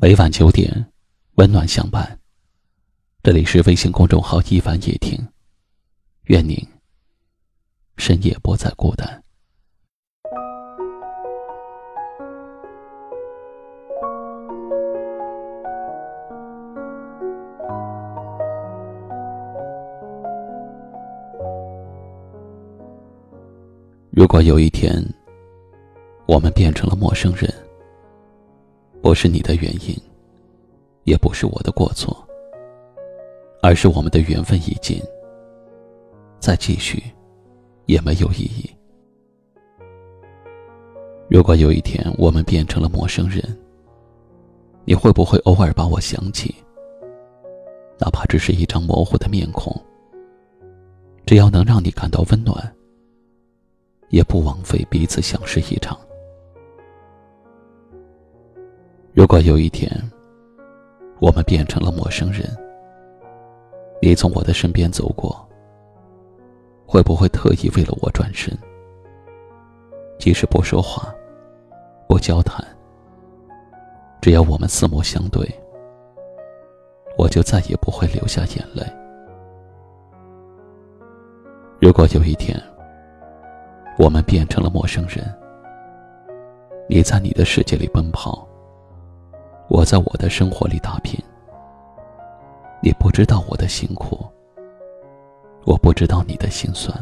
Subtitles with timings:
[0.00, 0.86] 每晚九点，
[1.34, 2.16] 温暖相伴。
[3.20, 5.18] 这里是微信公众号“一晚夜听”，
[6.26, 6.56] 愿您
[7.96, 9.20] 深夜不再孤单。
[24.10, 25.04] 如果有一天，
[26.28, 27.52] 我们变成了陌生人。
[29.08, 29.96] 不是你的原因，
[31.04, 32.14] 也不是我的过错，
[33.62, 35.00] 而是我们的缘分已尽，
[36.38, 37.02] 再继续
[37.86, 38.68] 也没有意义。
[41.26, 43.42] 如果有一天我们变成了陌生人，
[44.84, 46.54] 你会不会偶尔把我想起？
[47.98, 49.74] 哪怕只是一张模糊的面孔，
[51.24, 52.76] 只要能让你感到温暖，
[54.10, 55.98] 也不枉费彼此相识一场。
[59.18, 59.90] 如果有一天，
[61.18, 62.46] 我们变成了陌生人，
[64.00, 65.44] 你从我的身边走过，
[66.86, 68.56] 会不会特意为了我转身？
[70.20, 71.12] 即使不说话，
[72.08, 72.64] 不交谈，
[74.20, 75.44] 只要我们四目相对，
[77.18, 78.84] 我就再也不会流下眼泪。
[81.80, 82.56] 如果有一天，
[83.98, 85.26] 我们变成了陌生人，
[86.88, 88.47] 你在你的世界里奔跑。
[89.68, 91.22] 我在我的生活里打拼，
[92.82, 94.26] 你不知道我的辛苦，
[95.66, 96.96] 我不知道你的心酸，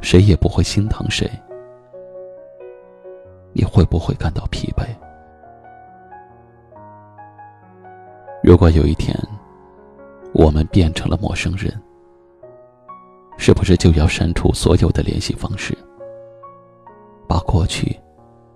[0.00, 1.30] 谁也不会心疼谁。
[3.52, 4.86] 你会不会感到疲惫？
[8.42, 9.14] 如果有一天，
[10.32, 11.70] 我们变成了陌生人，
[13.36, 15.76] 是不是就要删除所有的联系方式，
[17.28, 17.98] 把过去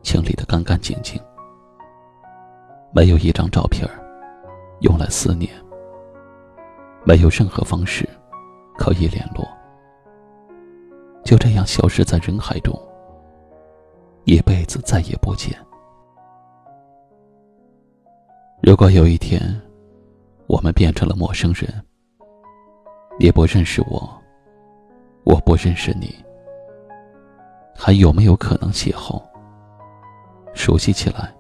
[0.03, 1.21] 清理的干干净净？
[2.93, 3.89] 没有一张照片
[4.81, 5.51] 用来思念，
[7.05, 8.09] 没有任何方式
[8.77, 9.47] 可以联络，
[11.25, 12.77] 就这样消失在人海中，
[14.25, 15.57] 一辈子再也不见。
[18.61, 19.41] 如果有一天，
[20.49, 21.73] 我们变成了陌生人，
[23.21, 24.13] 你不认识我，
[25.23, 26.13] 我不认识你，
[27.77, 29.23] 还有没有可能邂逅、
[30.55, 31.33] 熟悉起来？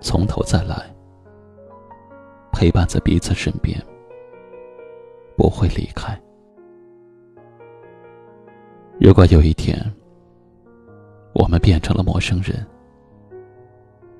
[0.00, 0.94] 从头再来，
[2.52, 3.80] 陪伴在彼此身边，
[5.36, 6.18] 不会离开。
[9.00, 9.78] 如果有一天，
[11.34, 12.66] 我们变成了陌生人，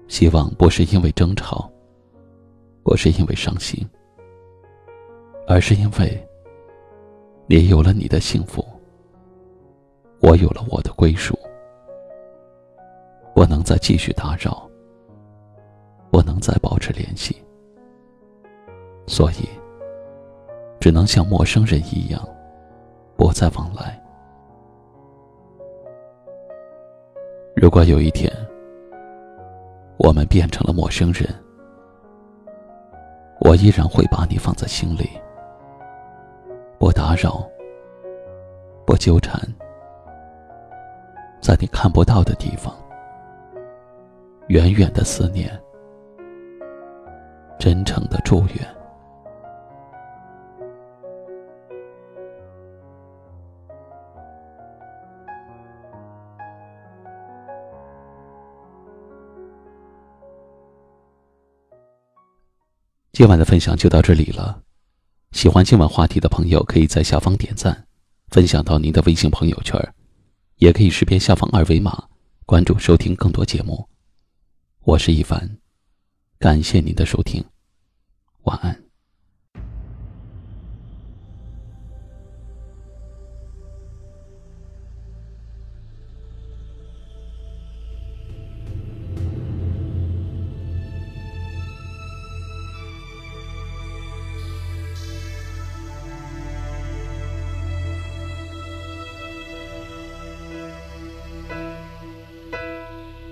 [0.08, 1.70] 希望不是因为争吵，
[2.82, 3.88] 不是因为伤心，
[5.46, 6.28] 而是因为
[7.46, 8.64] 你有了你的幸福，
[10.20, 11.38] 我有了我的归属，
[13.34, 14.67] 不能再继续打扰。
[16.10, 17.36] 不能再保持联系，
[19.06, 19.48] 所以
[20.80, 22.20] 只能像陌生人一样，
[23.16, 24.00] 不再往来。
[27.54, 28.32] 如果有一天
[29.96, 31.28] 我们变成了陌生人，
[33.40, 35.10] 我依然会把你放在心里，
[36.78, 37.46] 不打扰，
[38.86, 39.40] 不纠缠，
[41.40, 42.74] 在你看不到的地方，
[44.46, 45.50] 远远的思念。
[47.58, 48.76] 真诚的祝愿。
[63.12, 64.62] 今晚的分享就到这里了。
[65.32, 67.86] 喜欢今晚话题的朋友，可以在下方点赞，
[68.28, 69.76] 分享到您的微信朋友圈，
[70.58, 72.04] 也可以识别下方二维码
[72.46, 73.88] 关注收听更多节目。
[74.84, 75.67] 我是一凡。
[76.40, 77.44] 感谢您的收听，
[78.44, 78.84] 晚安。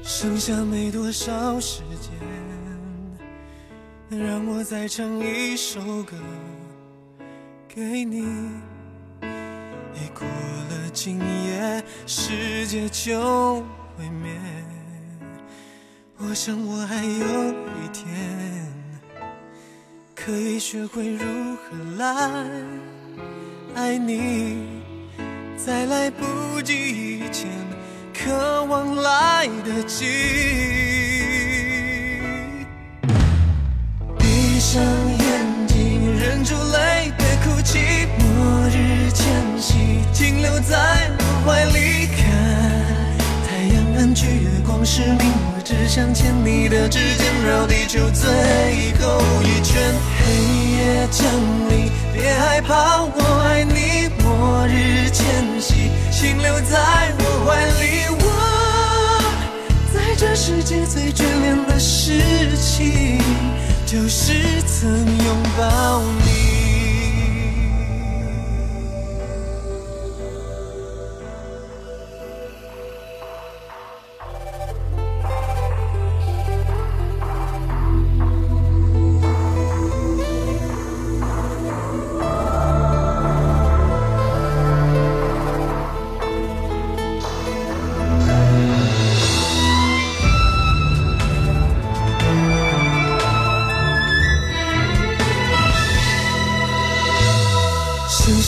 [0.02, 1.85] 剩下没多少时。
[4.18, 6.16] 让我再唱一首歌
[7.68, 8.20] 给你。
[9.20, 13.56] 一过了今夜，世界就
[13.96, 14.30] 毁灭。
[16.18, 18.06] 我想我还有一天，
[20.14, 22.46] 可以学会如何来
[23.74, 24.82] 爱你，
[25.56, 27.50] 在来不及以前，
[28.14, 30.95] 渴望来得及。
[36.46, 39.26] 住泪别哭泣末日前
[39.58, 42.22] 夕请留在我怀里看
[43.48, 48.30] 太阳暗去月光失明我只想牵你的指尖绕地球最
[49.00, 49.92] 后一圈。
[50.20, 50.32] 黑
[50.76, 51.26] 夜降
[51.68, 56.78] 临别害怕我爱你末日前夕请留在
[57.18, 58.24] 我怀里我
[59.92, 61.55] 在这世界最眷恋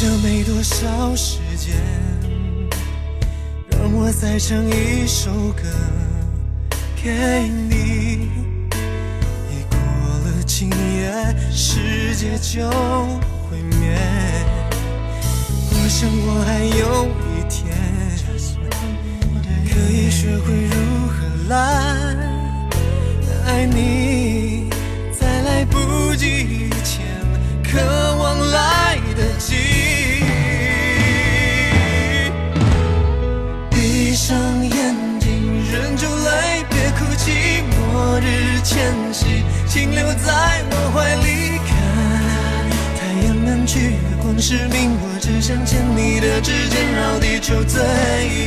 [0.00, 1.74] 剩下没多少时间，
[3.68, 5.64] 让我再唱一首歌
[7.02, 8.30] 给你。
[9.50, 11.10] 已过了今夜，
[11.50, 12.70] 世界就
[13.50, 13.98] 毁灭。
[15.72, 17.74] 我想我还有一天，
[19.66, 21.56] 可以学会如何来
[23.46, 24.70] 爱你，
[25.18, 26.57] 在来不及
[39.69, 41.70] 请留在我怀里看
[42.97, 47.79] 太阳暗去，月光失明，我只想牵你的指尖，绕地球最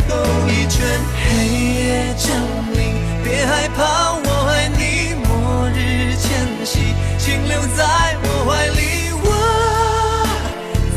[0.10, 0.18] 后
[0.50, 0.82] 一圈。
[1.30, 2.36] 黑夜降
[2.74, 5.14] 临，别害怕，我爱你。
[5.24, 6.26] 末日前
[6.66, 7.86] 夕，请留在
[8.24, 9.14] 我怀里。
[9.24, 9.26] 我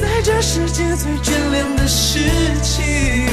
[0.01, 2.19] 在这世界最眷恋的事
[2.63, 3.29] 情，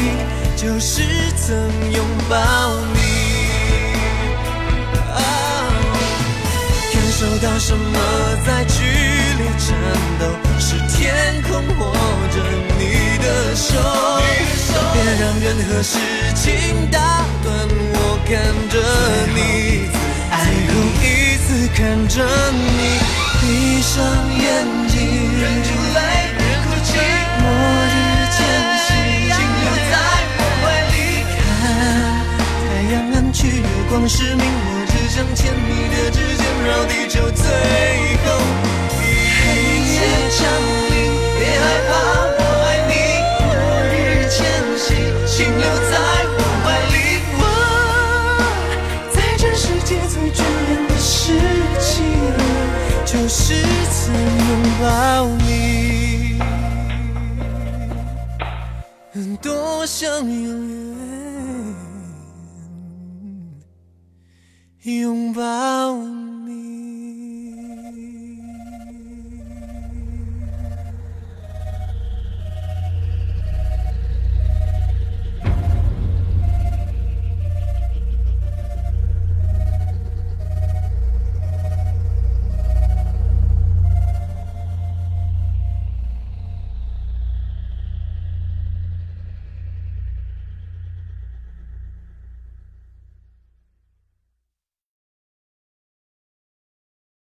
[0.57, 1.01] 就是
[1.37, 1.57] 曾
[1.93, 2.35] 拥抱
[7.71, 7.95] 什么
[8.45, 9.71] 在剧烈颤
[10.19, 10.23] 抖？
[10.59, 11.95] 是天空握
[12.33, 12.35] 着
[12.77, 12.83] 你
[13.23, 13.79] 的手？
[14.91, 15.95] 别让任何事
[16.35, 16.51] 情
[16.91, 16.99] 打
[17.41, 17.47] 断
[17.93, 18.29] 我看
[18.67, 18.75] 着
[19.31, 19.87] 你，
[20.27, 20.69] 最后
[20.99, 21.07] 一
[21.47, 21.79] 次看
[22.09, 22.19] 着
[22.51, 22.99] 你，
[23.39, 23.41] 闭
[23.81, 23.95] 上
[24.35, 24.43] 眼
[24.89, 24.99] 睛，
[25.39, 25.97] 忍住泪，
[26.35, 26.91] 别哭泣。
[27.39, 27.43] 末
[27.87, 27.95] 日
[28.35, 28.37] 前
[28.83, 28.91] 夕，
[29.31, 29.95] 请留在
[30.35, 30.93] 我怀里
[31.31, 31.39] 看
[32.67, 35.39] 太阳暗去，月光失明，我只想牵
[35.69, 35.70] 你
[53.11, 53.53] 就是
[53.91, 55.51] 曾拥抱你。
[59.41, 60.95] 多想永远
[64.83, 65.97] 拥抱
[66.45, 66.90] 你。